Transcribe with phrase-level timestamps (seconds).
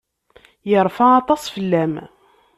[0.69, 1.93] Yerfa aṭas fell-am.